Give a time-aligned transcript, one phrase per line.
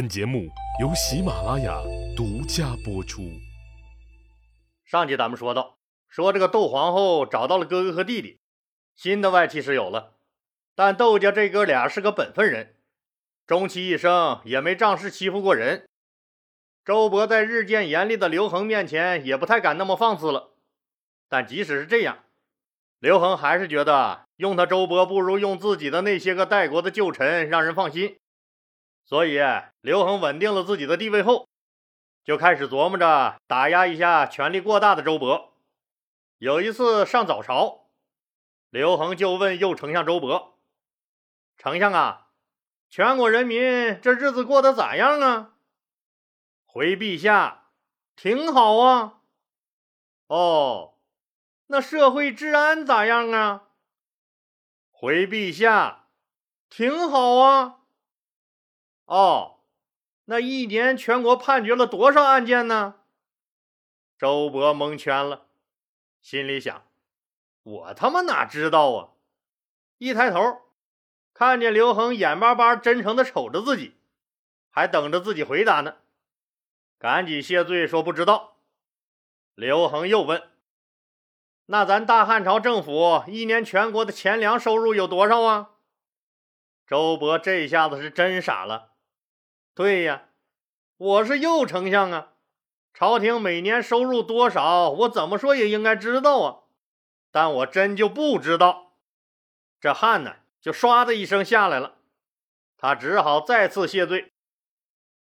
[0.00, 0.48] 本节目
[0.80, 1.78] 由喜马拉雅
[2.16, 3.20] 独家播出。
[4.82, 5.76] 上集咱们说到，
[6.08, 8.40] 说这个窦皇后找到了哥哥和弟弟，
[8.96, 10.14] 新的外戚是有了，
[10.74, 12.76] 但窦家这哥俩是个本分人，
[13.46, 15.86] 终其一生也没仗势欺负过人。
[16.82, 20.54] 周勃在日渐严厉的刘恒面前也不太敢那么放肆了。
[21.28, 22.24] 但即使是这样，
[23.00, 28.16] 刘恒还是觉得用他周勃不如用自己的那些个代国的旧臣让人放心。
[29.10, 29.40] 所以，
[29.80, 31.48] 刘恒稳定了自己的地位后，
[32.22, 35.48] 就开始琢磨着打压一下权力过大的周勃。
[36.38, 37.88] 有一次上早朝，
[38.68, 40.52] 刘恒就问右丞相周勃
[41.58, 42.28] ：“丞相啊，
[42.88, 45.56] 全国人民这日子过得咋样啊？”
[46.64, 47.72] 回陛下，
[48.14, 49.22] 挺好啊。
[50.28, 50.94] 哦，
[51.66, 53.70] 那社会治安咋样啊？
[54.92, 56.06] 回陛下，
[56.68, 57.79] 挺好啊。
[59.10, 59.56] 哦，
[60.26, 62.94] 那一年全国判决了多少案件呢？
[64.16, 65.46] 周勃蒙圈了，
[66.22, 66.84] 心里想：
[67.64, 69.08] 我他妈哪知道啊！
[69.98, 70.60] 一抬头，
[71.34, 73.96] 看见刘恒眼巴巴、真诚的瞅着自己，
[74.70, 75.96] 还等着自己回答呢，
[76.96, 78.58] 赶紧谢罪说不知道。
[79.56, 80.40] 刘恒又问
[81.66, 85.70] ：“那咱大汉朝政府一年全国的钱粮收入有多少啊？”
[86.86, 88.89] 周勃这下子是真傻了。
[89.80, 90.28] 对呀，
[90.98, 92.34] 我是右丞相啊，
[92.92, 96.64] 朝廷每年收入多少，我怎么说也应该知道啊。
[97.30, 98.92] 但我真就不知道。
[99.80, 101.96] 这汗呢，就唰的一声下来了。
[102.76, 104.30] 他只好再次谢罪。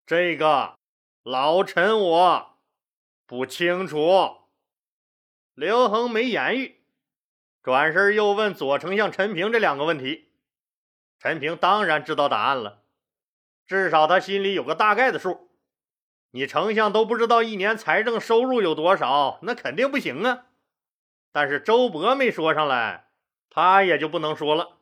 [0.05, 0.75] 这个
[1.23, 2.59] 老臣我
[3.25, 4.43] 不清楚。
[5.55, 6.85] 刘恒没言语，
[7.63, 10.35] 转身又问左丞相陈平这两个问题。
[11.19, 12.84] 陈平当然知道答案了。
[13.67, 15.51] 至少他心里有个大概的数。
[16.31, 20.47] 你丞相都不知道一年财政收入有多少，那肯定不行啊。
[21.31, 23.09] 但是周勃没说上来，
[23.51, 24.79] 他也就不能说了。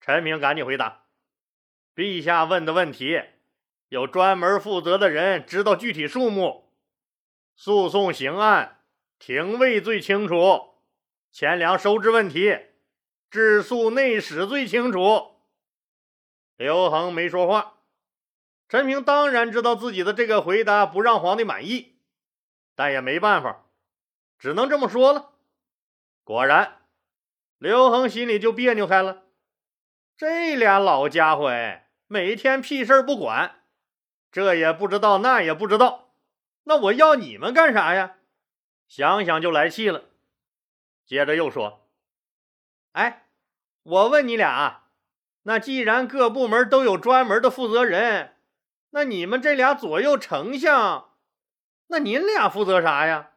[0.00, 1.04] 陈平赶紧回答
[1.94, 3.20] ：“陛下问的问题，
[3.88, 6.72] 有专门负责的人知道具体数目。
[7.54, 8.80] 诉讼刑案，
[9.18, 10.80] 廷尉最清楚；
[11.30, 12.58] 钱粮收支问题，
[13.30, 15.42] 治粟内史最清楚。”
[16.56, 17.79] 刘恒没说话。
[18.70, 21.96] 陈平当然知道自己的这个回答不让皇帝满意，
[22.76, 23.64] 但也没办法，
[24.38, 25.32] 只能这么说了。
[26.22, 26.78] 果然，
[27.58, 29.24] 刘恒心里就别扭开了。
[30.16, 33.64] 这俩老家伙哎，每天屁事不管，
[34.30, 36.12] 这也不知道，那也不知道，
[36.62, 38.18] 那我要你们干啥呀？
[38.86, 40.04] 想想就来气了。
[41.04, 41.88] 接着又说
[42.94, 43.26] ：“哎，
[43.82, 44.84] 我问你俩，
[45.42, 48.36] 那既然各部门都有专门的负责人。”
[48.90, 51.10] 那你们这俩左右丞相，
[51.86, 53.30] 那您俩负责啥呀？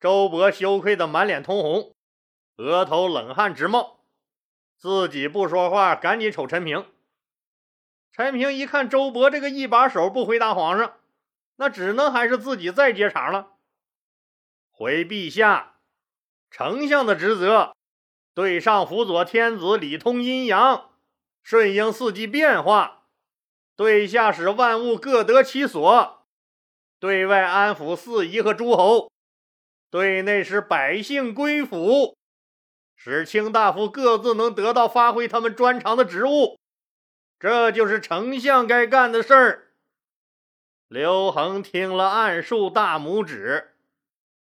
[0.00, 1.94] 周勃羞愧的满脸通红，
[2.56, 4.00] 额头冷汗直冒，
[4.76, 6.86] 自己不说话，赶紧瞅陈平。
[8.10, 10.94] 陈平一看周勃这个一把手不回答皇上，
[11.56, 13.52] 那只能还是自己再接茬了。
[14.70, 15.76] 回陛下，
[16.50, 17.74] 丞相的职责，
[18.34, 20.90] 对上辅佐天子，理通阴阳，
[21.42, 23.01] 顺应四季变化。
[23.74, 26.26] 对下使万物各得其所，
[26.98, 29.10] 对外安抚四夷和诸侯，
[29.90, 32.16] 对内使百姓归附，
[32.94, 36.58] 使卿大夫各自能得到发挥他们专长的职务，
[37.40, 39.72] 这就是丞相该干的事儿。
[40.88, 43.74] 刘恒听了，暗竖大拇指，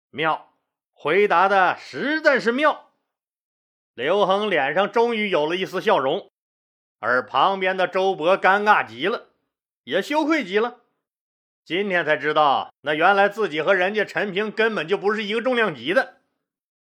[0.09, 0.55] 妙，
[0.91, 2.91] 回答的实在是妙。
[3.93, 6.30] 刘恒脸上终于有了一丝笑容。
[7.01, 9.29] 而旁边的周勃尴尬极了，
[9.85, 10.81] 也羞愧极了。
[11.65, 16.17] 今天才知道，那原来自己和人家陈平根本就不是一个重量级的。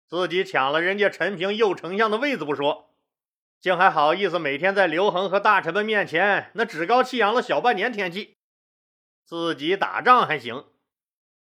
[0.07, 2.91] 自己抢了人家陈平右丞相的位子不说，
[3.59, 8.37] 竟还好意思每天在刘恒和大臣们面前那趾高气扬了小半年天气。
[9.25, 10.67] 自己打仗还行，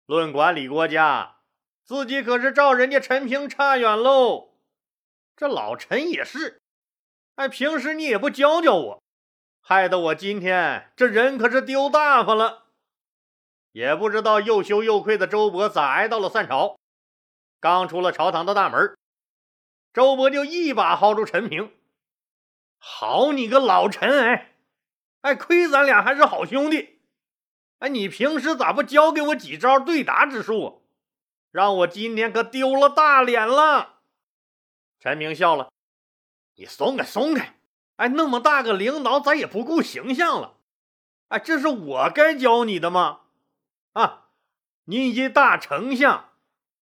[0.06, 1.38] 论管理国家，
[1.83, 4.51] 自己可是照人家陈平差远喽。
[5.36, 6.62] 这老陈也是。
[7.39, 9.03] 哎，平时你也不教教我，
[9.62, 12.65] 害得我今天这人可是丢大发了。
[13.71, 16.77] 也不知道又羞又愧的周勃咋挨到了散朝。
[17.62, 18.94] 刚出了朝堂的大门，
[19.94, 21.71] 周勃就一把薅住陈平
[22.77, 24.09] ：“好你个老陈！
[24.19, 24.51] 哎，
[25.21, 27.00] 哎，亏咱俩还是好兄弟。
[27.77, 30.83] 哎，你平时咋不教给我几招对答之术？
[31.51, 34.01] 让我今天可丢了大脸了。”
[35.00, 35.71] 陈平笑了。
[36.59, 37.56] 你松开，松开！
[37.95, 40.57] 哎，那么大个领导，咋也不顾形象了？
[41.29, 43.21] 哎，这是我该教你的吗？
[43.94, 44.27] 啊，
[44.83, 46.33] 您一大丞相，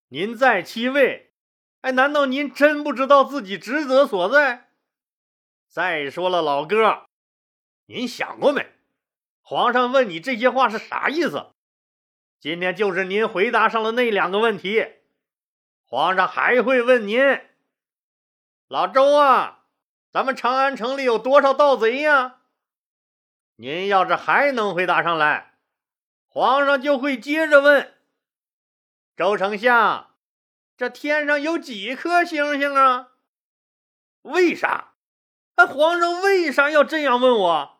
[0.07, 1.31] 您在其位，
[1.81, 4.71] 哎，难道您真不知道自己职责所在？
[5.68, 7.06] 再说了，老哥，
[7.85, 8.74] 您想过没？
[9.44, 11.51] 皇上问你这些话是啥意思？
[12.39, 14.88] 今天就是您回答上了那两个问题，
[15.85, 17.21] 皇上还会问您。
[18.68, 19.65] 老周啊，
[20.12, 22.42] 咱们长安城里有多少盗贼呀？
[23.57, 25.56] 您要是还能回答上来，
[26.27, 27.95] 皇上就会接着问：
[29.15, 30.15] 周丞相，
[30.77, 33.13] 这天上有几颗星星啊？
[34.21, 34.94] 为啥？
[35.56, 37.80] 哎，皇上为啥要这样问我？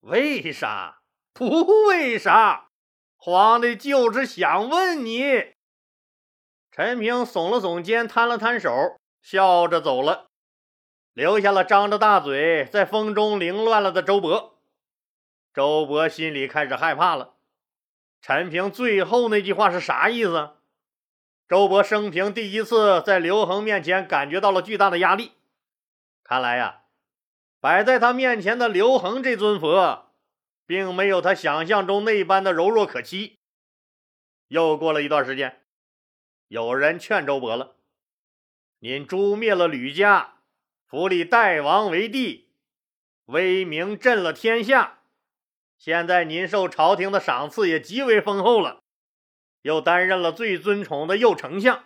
[0.00, 1.02] 为啥？
[1.32, 2.70] 不为啥？
[3.16, 5.54] 皇帝就是想问你。
[6.70, 8.70] 陈平耸了耸肩，摊了摊手，
[9.22, 10.30] 笑着走了，
[11.14, 14.54] 留下了张着大嘴在风中凌乱了的周勃。
[15.52, 17.36] 周勃心里开始害怕了。
[18.20, 20.56] 陈平最后那句话是啥意思？
[21.48, 25.32] 周勃生平第一次在刘恒面前感觉到了巨大的压力。
[26.24, 26.82] 看来呀，
[27.60, 30.10] 摆在他面前的刘恒这尊佛，
[30.66, 33.38] 并没有他想象中那般的柔弱可欺。
[34.48, 35.62] 又过了一段时间，
[36.48, 37.76] 有人劝周勃了
[38.80, 40.38] ：“您诛灭了吕家，
[40.94, 42.50] 扶立代王为帝，
[43.24, 45.00] 威名震了天下。”
[45.76, 48.80] 现在您受朝廷的赏赐也极为丰厚了，
[49.62, 51.82] 又担任了最尊崇的右丞相，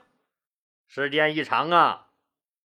[0.86, 2.08] 时间一长啊，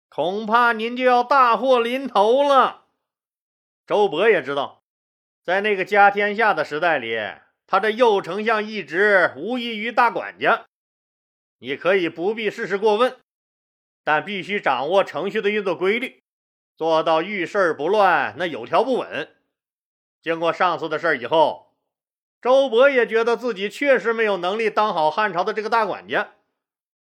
[0.07, 2.85] 恐怕您就要大祸临头了。
[3.85, 4.81] 周勃也知道，
[5.43, 7.19] 在那个家天下的时代里，
[7.67, 10.67] 他这右丞相一职无异于大管家。
[11.57, 13.19] 你可以不必事事过问，
[14.05, 16.23] 但必须掌握程序的运作规律，
[16.79, 19.35] 做到遇事不乱，那有条不紊。
[20.21, 21.73] 经过上次的事儿以后，
[22.41, 26.35] 周勃也觉得自己确实没有能力当好汉朝的这个大管家。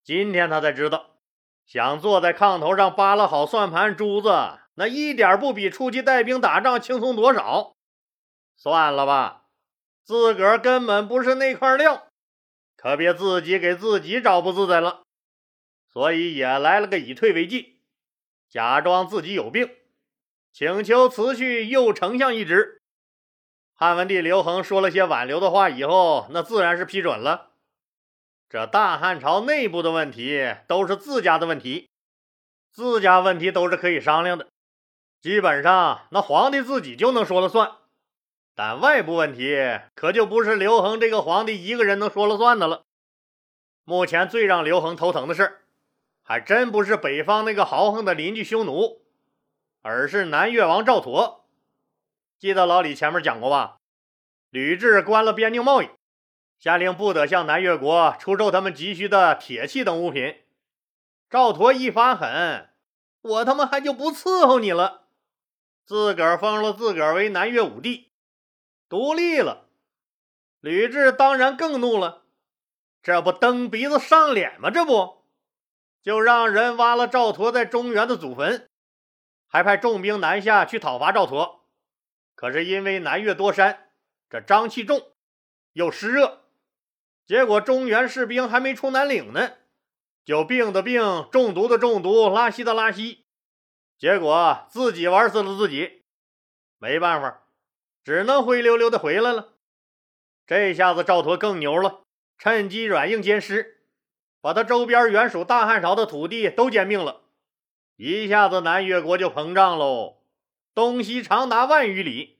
[0.03, 1.11] 今天他才知道，
[1.63, 4.31] 想坐在炕头上扒拉好算盘珠子，
[4.73, 7.75] 那一点不比出去带兵打仗轻松多少。
[8.57, 9.43] 算了吧，
[10.03, 12.07] 自个儿根本不是那块料，
[12.75, 15.03] 可别自己给自己找不自在了。
[15.87, 17.79] 所以也来了个以退为进，
[18.51, 19.77] 假装自己有病，
[20.51, 22.81] 请求辞去右丞相一职。
[23.73, 27.51] 汉文帝刘恒说了些挽留的话以后，那自然是批准了。
[28.49, 31.89] 这大汉朝内部的问题都是自家的问题，
[32.73, 34.49] 自家问题都是可以商量的，
[35.21, 37.77] 基本上那皇帝自己就能说了算。
[38.53, 42.83] 但外部问题可就不是刘恒这个皇帝一个人能说了算的了。
[43.85, 45.61] 目前最让刘恒头疼的事
[46.31, 49.01] 还真不是北方那个豪横的邻居匈奴，
[49.81, 51.41] 而是南越王赵佗。
[52.39, 53.79] 记得老李前面讲过吧？
[54.49, 55.89] 吕雉关了边境贸易，
[56.57, 60.37] 下令不得向南越国出售他们急需的铁器等物品。
[61.29, 62.69] 赵佗一发狠，
[63.23, 65.07] 我他妈还就不伺候你了，
[65.85, 68.09] 自个儿封了自个儿为南越武帝，
[68.87, 69.65] 独立了。
[70.61, 72.21] 吕雉当然更怒了，
[73.03, 74.71] 这不蹬鼻子上脸吗？
[74.71, 75.20] 这不
[76.01, 78.69] 就让人挖了赵佗在中原的祖坟，
[79.47, 81.59] 还派重兵南下去讨伐赵佗。
[82.35, 83.91] 可是因为南越多山，
[84.29, 85.11] 这瘴气重，
[85.73, 86.45] 又湿热，
[87.25, 89.51] 结果中原士兵还没出南岭呢，
[90.25, 93.25] 就病的病，中毒的中毒，拉稀的拉稀，
[93.97, 96.03] 结果自己玩死了自己。
[96.79, 97.43] 没办法，
[98.03, 99.53] 只能灰溜溜的回来了。
[100.47, 102.01] 这下子赵佗更牛了，
[102.39, 103.80] 趁机软硬兼施，
[104.41, 107.21] 把他周边原属大汉朝的土地都兼并了，
[107.95, 110.17] 一下子南越国就膨胀喽。
[110.73, 112.39] 东西长达万余里，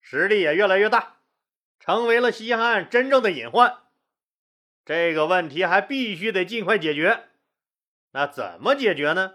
[0.00, 1.16] 实力也越来越大，
[1.80, 3.78] 成为了西汉真正的隐患。
[4.84, 7.28] 这个问题还必须得尽快解决。
[8.12, 9.34] 那怎么解决呢？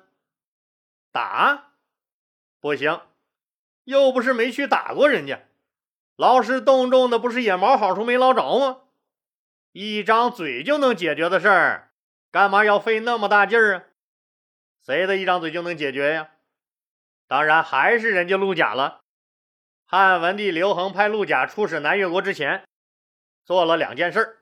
[1.12, 1.74] 打？
[2.60, 3.02] 不行，
[3.86, 5.44] 又不是没去打过人家，
[6.16, 8.82] 劳师动众的，不是也毛好处没捞着吗？
[9.72, 11.93] 一张嘴就能解决的事儿，
[12.34, 13.84] 干嘛要费那么大劲儿啊？
[14.84, 16.32] 谁的一张嘴就能解决呀？
[17.28, 19.02] 当然还是人家陆贾了。
[19.86, 22.68] 汉文帝刘恒派陆贾出使南越国之前，
[23.46, 24.40] 做了两件事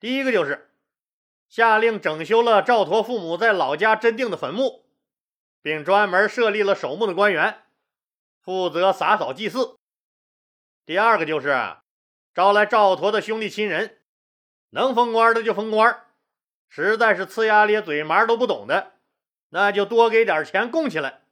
[0.00, 0.72] 第一个就是
[1.48, 4.84] 下令整修了赵佗父母在老家真定的坟墓，
[5.62, 7.62] 并专门设立了守墓的官员，
[8.40, 9.76] 负责洒扫祭祀。
[10.84, 11.76] 第二个就是
[12.34, 14.00] 招来赵佗的兄弟亲人，
[14.70, 16.04] 能封官的就封官，
[16.68, 18.92] 实在是呲牙咧嘴、嘛都不懂的，
[19.48, 21.22] 那就多给点钱供起来。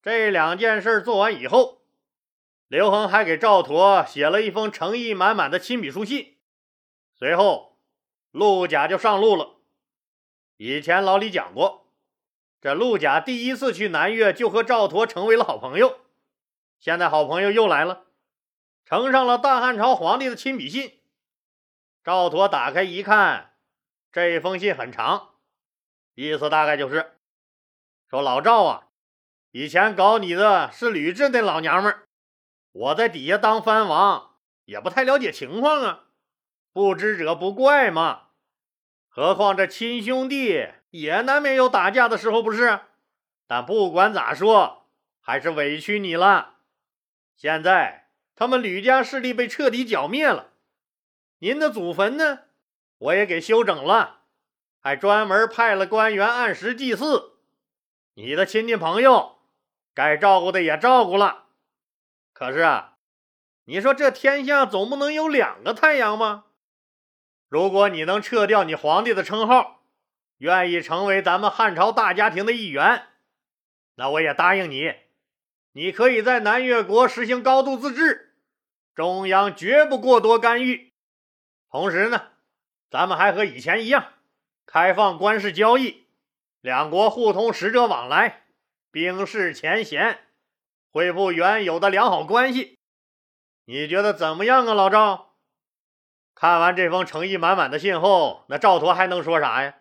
[0.00, 1.82] 这两件事做完以后，
[2.68, 6.36] 刘恒还给赵佗写了一封诚意满满的亲笔书信。
[7.18, 7.76] 随后，
[8.30, 9.56] 陆贾就上路了。
[10.58, 11.88] 以前老李讲过，
[12.60, 16.00] 这陆贾第一次去南越就和赵佗成为了好朋友。
[16.78, 18.04] 现在好朋友又来了，
[18.84, 21.00] 呈上了大汉朝皇帝的亲笔信。
[22.04, 23.55] 赵佗打开一看，
[24.12, 25.34] 这一封信很长，
[26.14, 27.12] 意思大概就是
[28.08, 28.88] 说：“老赵啊，
[29.50, 32.02] 以前搞你的是吕雉那老娘们儿。”
[32.72, 34.36] 我在底下当藩王，
[34.66, 36.04] 也不太了解情况啊，
[36.72, 38.24] 不知者不怪嘛。
[39.08, 42.80] 何况这亲兄弟也难免有打架的时候，不是？
[43.46, 44.88] 但不管咋说，
[45.20, 46.56] 还是委屈你了。
[47.34, 50.52] 现在他们吕家势力被彻底剿灭了，
[51.38, 52.40] 您的祖坟呢，
[52.98, 54.22] 我也给修整了，
[54.80, 57.38] 还专门派了官员按时祭祀。
[58.14, 59.38] 你的亲戚朋友，
[59.94, 61.46] 该照顾的也照顾了。
[62.32, 62.96] 可是啊，
[63.64, 66.44] 你说这天下总不能有两个太阳吗？
[67.48, 69.82] 如果你能撤掉你皇帝的称号，
[70.38, 73.06] 愿意成为咱们汉朝大家庭的一员，
[73.94, 74.94] 那我也答应你，
[75.72, 78.34] 你可以在南越国实行高度自治，
[78.94, 80.92] 中央绝不过多干预。
[81.70, 82.30] 同时呢，
[82.90, 84.12] 咱们还和以前一样，
[84.64, 86.06] 开放官事交易，
[86.60, 88.44] 两国互通使者往来，
[88.90, 90.20] 冰释前嫌。
[90.90, 92.78] 恢复原有的良好关系，
[93.66, 95.34] 你觉得怎么样啊，老赵？
[96.34, 99.74] 看完这封诚意满满的信后，那赵佗还能说啥呀？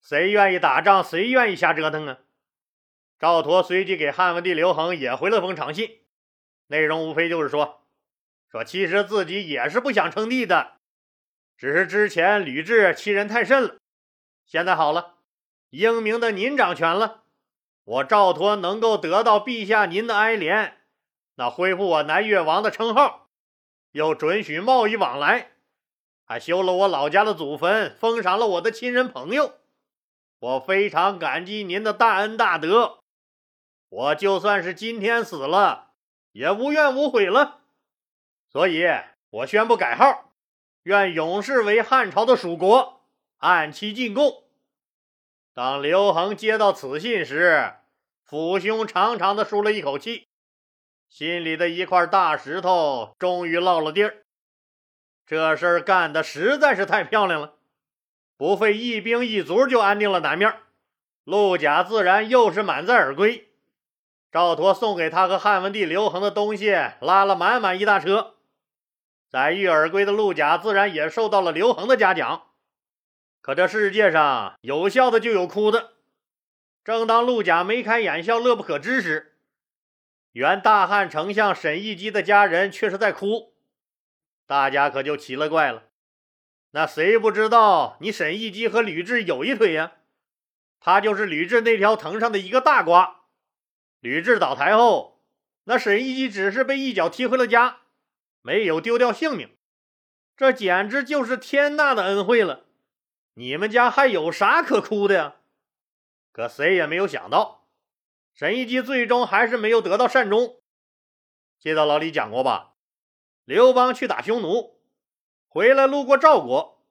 [0.00, 2.18] 谁愿意打仗，谁愿意瞎折腾啊？
[3.18, 6.00] 赵佗随即给汉文帝刘恒也回了封长信，
[6.68, 7.86] 内容无非就是说，
[8.50, 10.75] 说其实自己也是不想称帝的，
[11.56, 13.76] 只是之前吕雉欺人太甚了，
[14.44, 15.14] 现在好了，
[15.70, 17.24] 英明的您掌权了。
[17.84, 20.72] 我赵佗能够得到陛下您的哀怜，
[21.36, 23.28] 那恢复我南越王的称号，
[23.92, 25.52] 又准许贸易往来，
[26.24, 29.54] 还修了我老家的祖坟，封赏了我的亲人朋友，
[30.40, 32.98] 我非常感激您的大恩大德。
[33.88, 35.92] 我就算是今天死了，
[36.32, 37.62] 也无怨无悔了。
[38.50, 38.84] 所以，
[39.30, 40.32] 我宣布改号，
[40.86, 43.00] 愿永世为汉朝的属国，
[43.38, 44.44] 按期进贡。
[45.52, 47.72] 当刘恒接到此信时，
[48.24, 50.28] 抚胸长长的舒了一口气，
[51.08, 54.18] 心里的一块大石头终于落了地儿。
[55.26, 57.54] 这事儿干的实在是太漂亮了，
[58.36, 60.54] 不费一兵一卒就安定了南面。
[61.24, 63.48] 陆贾自然又是满载而归，
[64.30, 68.35] 赵佗送给他和汉文帝刘恒的东西拉了满满一大车。
[69.28, 72.48] 载誉而归的陆贾自然也受到了刘恒的嘉奖。
[73.40, 75.94] 可这世界上有笑的就有哭的。
[76.84, 79.36] 正当陆贾眉开眼笑、乐不可支时，
[80.32, 83.54] 原大汉丞相沈亦基的家人却是在哭。
[84.46, 85.84] 大家可就奇了怪了。
[86.70, 89.92] 那谁不知道你沈亦基和吕雉有一腿呀？
[90.78, 93.22] 他就是吕雉那条藤上的一个大瓜。
[94.00, 95.20] 吕雉倒台后，
[95.64, 97.78] 那沈亦基只是被一脚踢回了家，
[98.46, 99.56] 没有丢掉性命。
[100.36, 102.66] 这简直就是天大的恩惠了。
[103.34, 105.36] 你们家还有啥可哭的呀？
[106.30, 107.66] 可谁也没有想到，
[108.32, 110.60] 沈一基最终还是没有得到善终。
[111.58, 112.74] 记得老李讲过吧？
[113.44, 114.78] 刘邦去打匈奴，
[115.48, 116.84] 回来路过赵国，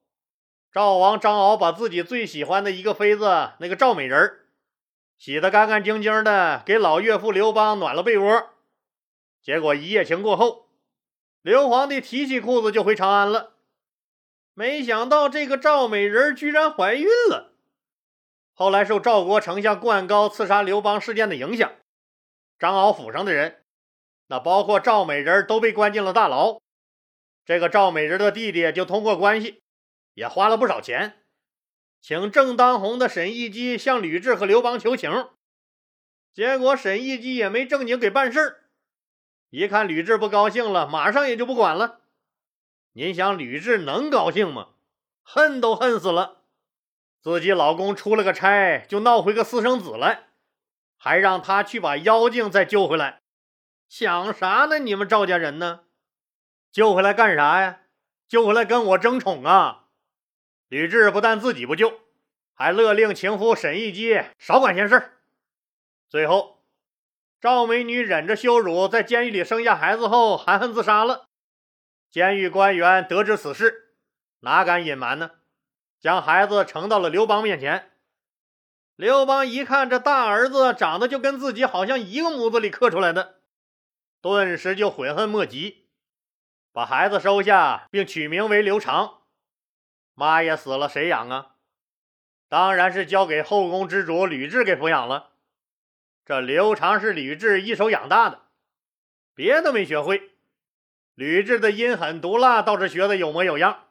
[0.73, 4.45] 赵王张敖把自己最喜欢的一个妃子，那个赵美人
[5.17, 8.49] 洗得干干净净的，给老岳父刘邦暖了被窝。
[9.41, 10.64] 结果一夜情过后，
[11.45, 13.53] 刘皇帝提起裤子就回长安了。
[14.55, 17.53] 没想到这个赵美人居然怀孕了。
[18.55, 21.71] 后来受赵国丞相灌高刺杀刘邦事件的影响，
[22.57, 23.63] 张敖府上的人，
[24.25, 26.59] 那包括赵美人都被关进了大牢。
[27.45, 29.61] 这个赵美人的弟弟就通过关系，
[30.15, 31.21] 也花了不少钱，
[32.01, 35.29] 请正当红的沈亦基向吕雉和刘邦求情。
[36.33, 38.64] 结果沈亦基也没正经给办事儿，
[39.55, 42.01] 一看吕雉不高兴了，马上也就不管了。
[42.91, 44.71] 您想吕雉能高兴吗？
[45.23, 46.41] 恨都恨死了，
[47.21, 50.25] 自己老公出了个差就闹回个私生子来，
[50.97, 53.21] 还让他去把妖精再救回来，
[53.87, 54.79] 想啥呢？
[54.79, 55.83] 你们赵家人呢？
[56.69, 57.79] 救回来干啥呀？
[58.27, 59.85] 救回来跟我争宠啊！
[60.67, 62.01] 吕雉不但自己不救，
[62.53, 65.13] 还勒令情夫沈亦基少管闲事。
[66.09, 66.54] 最后，
[67.45, 71.27] 赵美女忍着羞辱，在监狱里生下孩子后，含恨自杀了。
[72.09, 73.93] 监狱官员得知此事，
[74.39, 75.29] 哪敢隐瞒呢？
[75.99, 77.91] 将孩子呈到了刘邦面前。
[78.95, 83.35] 刘邦一看，这大儿子长得就跟自己好像一个模子里刻出来的，
[84.21, 85.85] 顿时就悔恨莫及，
[86.73, 89.19] 把孩子收下，并取名为刘长。
[90.15, 91.51] 妈也死了，谁养啊？
[92.49, 95.33] 当然是交给后宫之主吕雉给抚养了。
[96.25, 98.45] 这刘长是吕雉一手养大的，
[99.35, 100.31] 别的没学会，
[101.13, 103.89] 吕雉的阴狠毒辣倒是学的有模有样。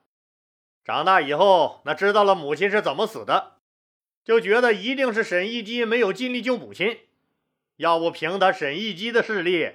[0.83, 3.59] 长大以后，那知道了母亲是怎么死的，
[4.25, 6.99] 就觉得一定是沈亦基没有尽力救母亲，
[7.77, 9.75] 要不凭他沈亦基的势力，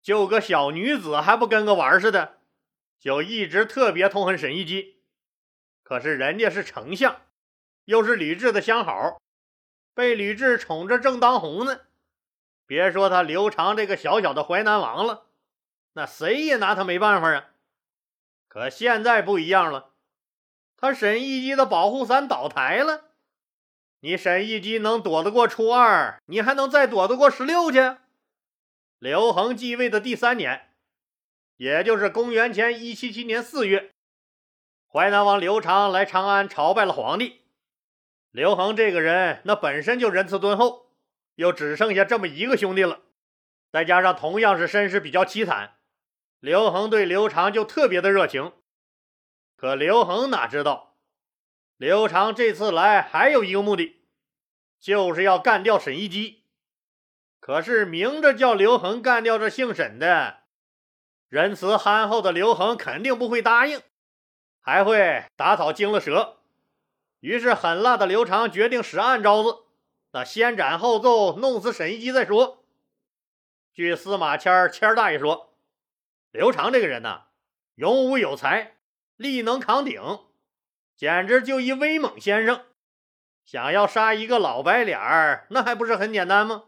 [0.00, 2.38] 救个小女子还不跟个玩似的，
[2.98, 4.96] 就一直特别痛恨沈亦基。
[5.82, 7.20] 可是人家是丞相，
[7.84, 9.20] 又是吕雉的相好。
[9.94, 11.82] 被吕雉宠着正当红呢，
[12.66, 15.26] 别说他刘长这个小小的淮南王了，
[15.92, 17.50] 那谁也拿他没办法啊。
[18.48, 19.90] 可现在不一样了，
[20.76, 23.04] 他沈亦基的保护伞倒台了，
[24.00, 27.96] 你沈亦基能躲得过初二，你还能再躲得过十六去？
[28.98, 30.70] 刘恒继位的第三年，
[31.56, 33.92] 也就是公元前一七七年四月，
[34.88, 37.43] 淮南王刘长来长安朝拜了皇帝。
[38.34, 40.90] 刘恒这个人，那本身就仁慈敦厚，
[41.36, 43.02] 又只剩下这么一个兄弟了，
[43.70, 45.76] 再加上同样是身世比较凄惨，
[46.40, 48.50] 刘恒对刘长就特别的热情。
[49.54, 50.96] 可刘恒哪知道，
[51.76, 54.02] 刘长这次来还有一个目的，
[54.80, 56.42] 就是要干掉沈一基。
[57.38, 60.38] 可是明着叫刘恒干掉这姓沈的，
[61.28, 63.80] 仁慈憨厚的刘恒肯定不会答应，
[64.60, 66.38] 还会打草惊了蛇。
[67.24, 69.60] 于是，狠辣的刘长决定使暗招子，
[70.12, 72.62] 那先斩后奏，弄死沈一基再说。
[73.72, 75.54] 据司马迁谦大爷说，
[76.32, 77.28] 刘长这个人呐，
[77.76, 78.74] 勇武有才，
[79.16, 80.02] 力能扛鼎，
[80.94, 82.60] 简直就一威猛先生。
[83.42, 86.64] 想要杀一个老白脸儿，那还不是很简单吗？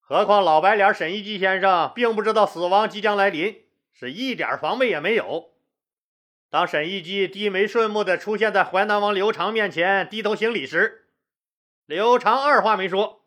[0.00, 5.51] 何况老白脸沈一基先生并不知道死亡即将来临，是一点防备也没有。
[6.52, 11.06] 当沈亦基低眉顺目地出现在淮南王刘长面前，低头行礼时，
[11.86, 13.24] 刘长二话没说，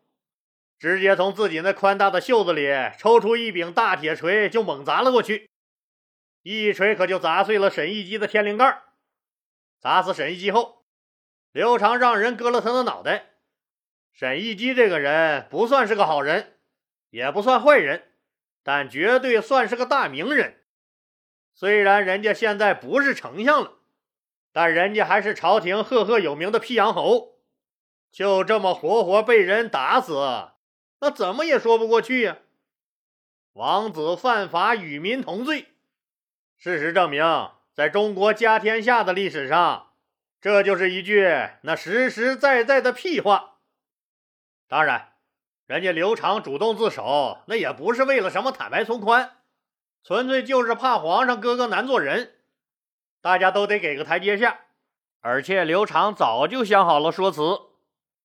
[0.78, 5.50] 直接从自己那宽大的袖子里抽出一柄大铁锤，就猛砸了过去。
[6.42, 8.82] 一锤可就砸碎了沈亦基的天灵盖。
[9.80, 10.84] 砸死沈亦基后，
[11.50, 13.30] 刘长让人割了他的脑袋。
[14.12, 16.54] 沈亦基这个人不算是个好人，
[17.10, 18.04] 也不算坏人，
[18.62, 20.60] 但绝对算是个大名人。
[21.58, 23.72] 虽然人家现在不是丞相了，
[24.52, 27.38] 但人家还是朝廷赫赫有名的辟阳侯，
[28.12, 30.50] 就这么活活被人打死，
[31.00, 32.36] 那怎么也说不过去呀！
[33.54, 35.68] 王子犯法与民同罪，
[36.58, 37.24] 事实证明，
[37.72, 39.94] 在中国家天下的历史上，
[40.42, 41.26] 这就是一句
[41.62, 43.60] 那实实在在的屁话。
[44.68, 45.14] 当然，
[45.66, 49.35] 人家刘长主动自首，那也不是为了什么坦白从宽。
[50.06, 52.36] 纯粹就是怕皇上哥哥难做人，
[53.20, 54.60] 大家都得给个台阶下。
[55.18, 57.42] 而且刘长早就想好了说辞，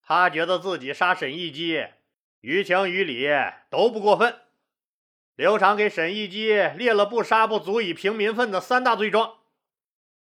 [0.03, 1.83] 他觉得自己杀沈亦基，
[2.41, 3.27] 于情于理
[3.71, 4.41] 都不过分。
[5.35, 9.37] 刘长给沈亦基列了不杀不足以平民愤的三大罪状。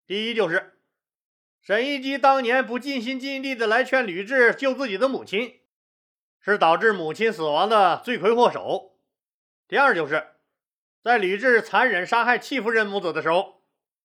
[0.06, 0.78] 第一就是
[1.64, 5.62] 沈亦基当年不尽心尽力的来劝吕雉救自己的母亲，
[6.40, 8.92] 是导致母亲死亡的罪魁祸首。
[9.68, 10.28] 第二就是。
[11.02, 13.64] 在吕雉残忍杀害戚夫人母子的时候，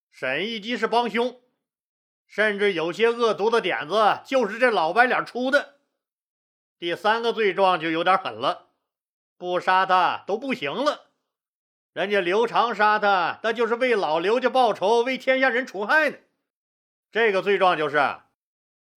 [0.09, 1.41] 沈亦基是帮凶，
[2.25, 5.75] 甚至有些恶毒的点子就是这老白脸出的。
[6.79, 8.69] 第三个罪状就有点狠了，
[9.37, 11.11] 不杀他都不行了。
[11.91, 16.17] 人家刘长杀他，那就是为老刘家报仇，为天下人除害呢。
[17.11, 17.97] 这个罪状就是，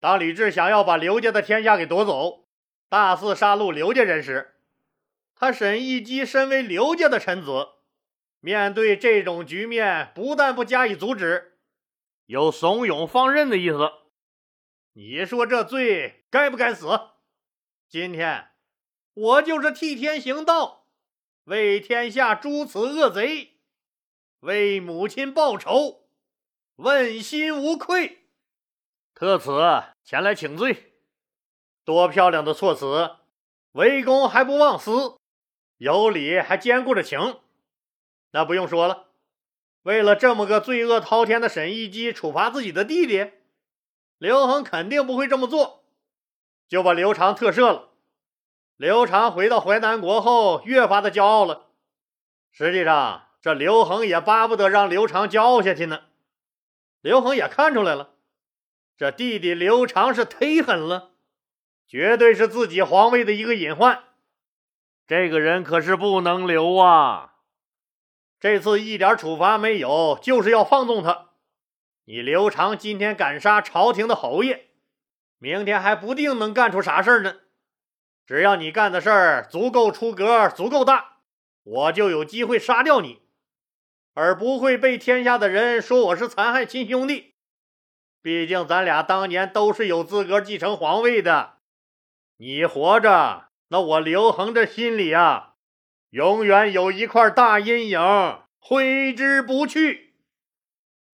[0.01, 2.49] 当吕雉想要把刘家的天下给夺走，
[2.89, 4.55] 大肆杀戮刘家人时，
[5.35, 7.69] 他沈亦基身为刘家的臣子。
[8.41, 11.59] 面对这种局面，不但不加以阻止，
[12.27, 13.91] 有怂恿放任的意思。
[14.93, 16.89] 你说这罪该不该死？
[17.89, 18.49] 今天
[19.15, 20.87] 我就是替天行道，
[21.45, 23.59] 为天下诛此恶贼，
[24.41, 26.09] 为母亲报仇，
[26.77, 28.29] 问心无愧。
[29.15, 29.51] 特此
[30.05, 30.93] 前来请罪。
[31.85, 33.17] 多漂亮的措辞！
[33.73, 35.17] 为公还不忘私，
[35.79, 37.41] 有理还兼顾着情。
[38.31, 39.07] 那不用说了，
[39.83, 43.31] 为了这么个罪恶滔天的沈一基处罚自己的弟弟，
[44.19, 45.85] 刘恒肯定不会这么做，
[46.69, 47.89] 就把刘长特赦了。
[48.77, 51.67] 刘长回到淮南国后，越发的骄傲了。
[52.53, 56.03] 实际上，这刘恒也巴不得让刘长骄傲下去呢。
[57.01, 58.11] 刘恒也看出来了，
[58.97, 61.13] 这弟弟刘长是忒狠了，
[61.87, 64.05] 绝对是自己皇位的一个隐患。
[65.07, 67.37] 这个人可是不能留啊！
[68.41, 71.31] 这次一点处罚没有，就是要放纵他。
[72.05, 74.69] 你刘长今天敢杀朝廷的侯爷，
[75.39, 77.37] 明天还不定能干出啥事儿呢。
[78.27, 81.19] 只要你干的事儿足够出格、足够大，
[81.65, 83.23] 我就有机会杀掉你，
[84.15, 87.35] 而不会被天下的人说我是残害亲兄弟。
[88.23, 91.55] 毕竟咱俩当年都是有资格继承皇位的。
[92.37, 95.48] 你活着，那我刘恒这心里啊，
[96.11, 98.01] 永远有一块大阴影，
[98.59, 100.15] 挥之不去。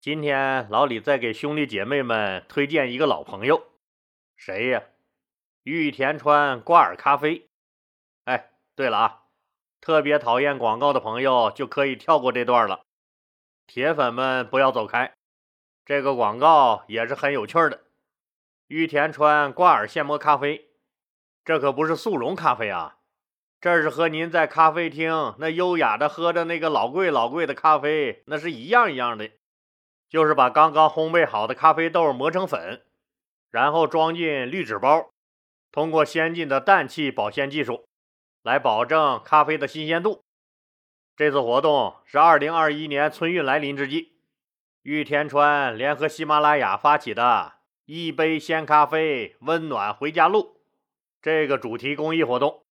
[0.00, 3.72] 今天老李再给兄弟姐妹们推荐一个老朋友，
[4.36, 4.84] 谁呀？
[5.64, 7.50] 玉田川挂耳咖啡。
[8.26, 9.22] 哎，对了啊，
[9.80, 12.84] 特别讨厌广告的朋友就可以跳过这段了。
[13.66, 15.16] 铁粉们不要走开，
[15.84, 17.82] 这个广告也是很有趣的。
[18.68, 20.68] 玉田川挂耳现磨咖啡，
[21.44, 22.98] 这可不是速溶咖啡啊，
[23.64, 29.30] 这是和您在咖啡厅那优雅的喝着那个老贵老贵的咖啡那是一样一样的，
[30.06, 32.82] 就是把刚刚烘焙好的咖啡豆磨成粉，
[33.50, 35.08] 然后装进滤纸包。
[35.72, 37.86] 通过先进的氮气保鲜技术，
[38.42, 40.20] 来保证咖啡的新鲜度。
[41.16, 44.12] 这次活动是二零二一年春运来临之际，
[44.82, 47.54] 玉田川联合喜马拉雅发起的
[47.86, 50.60] “一杯鲜咖啡，温暖回家路”
[51.22, 52.63] 这个主题公益活动，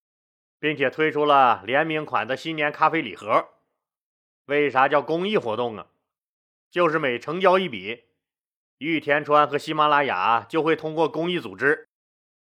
[0.63, 3.49] 并且推出了联名款的新年咖啡礼盒。
[4.45, 5.87] 为啥叫公益活动啊？
[6.71, 8.05] 就是每成交一笔，
[8.77, 11.89] 玉田川和喜马拉雅就会通过公益组织。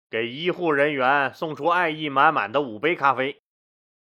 [0.08, 3.42] 给医护人员送出爱意满满的五杯咖啡，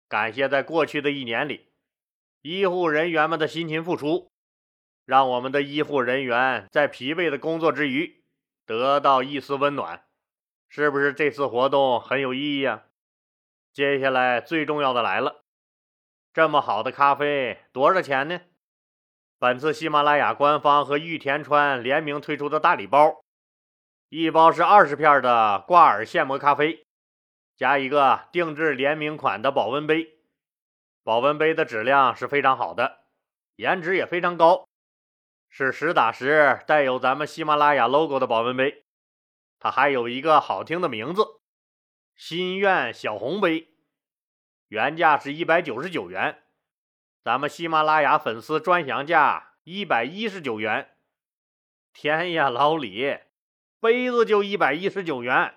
[0.08, 1.68] 感谢在过去的一年里，
[2.40, 4.30] 医护人员们的辛勤付出，
[5.04, 8.22] 让我们的医护人员在疲惫的工作之余
[8.64, 10.02] 得到一丝温暖，
[10.70, 12.84] 是不是这次活动很有意义啊？
[13.80, 15.42] 接下来最重要的来了，
[16.34, 18.42] 这么好的咖啡多少钱呢？
[19.38, 23.24] 本次喜马拉雅官方和玉田川联名推出的大礼包。
[24.10, 26.84] 一包是二十片的挂耳现磨咖啡，
[27.56, 30.18] 加一个定制联名款的保温杯。
[31.02, 32.98] 保温杯的质量是非常好的，
[33.56, 34.68] 颜值也非常高，
[35.48, 38.84] 是实打实带有咱们喜马拉雅 logo 的保温杯。
[39.58, 41.22] 它还有一个好听的名字——
[42.14, 43.68] 心愿小红杯。
[44.70, 46.44] 原价是一百九十九元，
[47.24, 50.96] 咱们喜马拉雅粉丝专享价一百一十九元。
[51.92, 53.18] 天呀，老李！
[53.80, 55.56] 杯子就一百一十九元，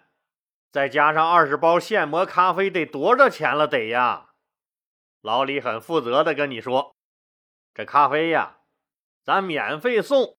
[0.71, 3.67] 再加上二十包现磨咖啡，得多少钱了？
[3.67, 4.31] 得呀！
[5.21, 6.95] 老李很负责的跟你说，
[7.75, 8.61] 这咖啡呀，
[9.23, 10.35] 咱免费送，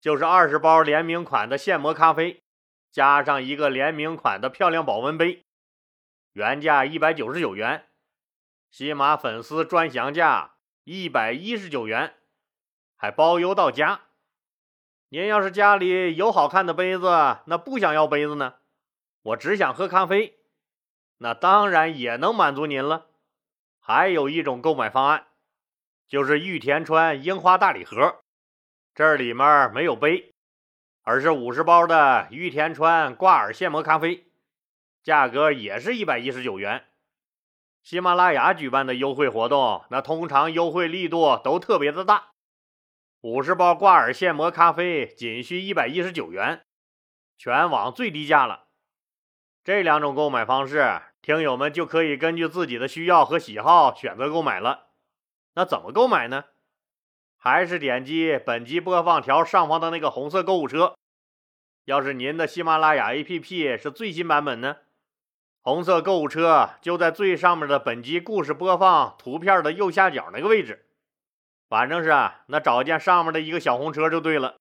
[0.00, 2.42] 就是二十包联名款的现磨咖啡，
[2.90, 5.45] 加上一个联名款的漂亮保温杯，
[6.36, 7.86] 原价一百九十九元，
[8.70, 12.14] 喜马粉丝专享价一百一十九元，
[12.94, 14.02] 还包邮到家。
[15.08, 18.56] 您要是家里有好看的杯子，那不想要杯子呢？
[19.22, 20.38] 我只想喝咖啡，
[21.16, 23.06] 那当然也能满足您了。
[23.80, 25.28] 还有一种购买方案，
[26.06, 28.20] 就是玉田川樱花大礼盒，
[28.94, 30.34] 这里面没有杯，
[31.00, 34.25] 而是五十包的玉田川挂耳现磨咖啡，
[35.06, 36.82] 价格也是一百一十九元。
[37.84, 42.30] 喜马拉雅举办的优惠活动，那通常优惠力度都特别的大。
[43.20, 46.64] 五十包挂耳现磨咖啡仅需一百一十九元，
[47.38, 48.64] 全网最低价了。
[49.62, 54.88] 这两种购买方式，听友们就可以根据自己的需要和喜好选择购买了。
[55.54, 56.46] 那怎么购买呢？
[57.36, 60.96] 还是点击本集播放条上方的那个红色购物车。
[61.84, 64.78] 要是您的喜马拉雅 APP 是最新版本呢，
[65.66, 70.86] 红色购物车就在最上面的本集故事播放图片的右下角那个位置。
[71.68, 72.10] 反正是
[72.46, 74.54] 那找见上面的一个小红车就对了。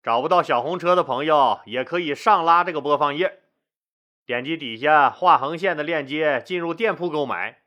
[0.00, 3.40] 找不到小红车的朋友，也可以上拉这个播放页，
[4.24, 7.62] 点击底下画横线的链接进入店铺购买。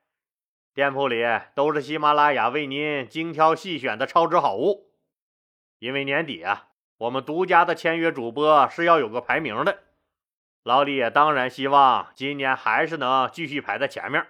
[0.74, 4.94] 店铺里都是喜马拉雅为您精挑细选的超值好物。
[5.80, 9.80] 因为年底啊，我们独家的签约主播是要有个排名的。
[10.66, 14.26] 老李也当然希望今年还是能继续排在前面，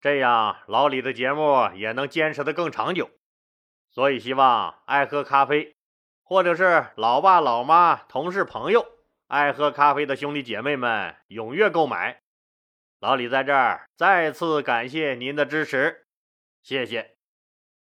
[0.00, 3.10] 这样老李的节目也能坚持的更长久。
[3.90, 5.74] 所以，希望爱喝咖啡，
[6.22, 8.86] 或者是老爸、老妈、同事、朋友
[9.26, 12.20] 爱喝咖啡的兄弟姐妹们踊跃购买。
[13.00, 16.06] 老李在这儿再次感谢您的支持，
[16.62, 17.16] 谢谢。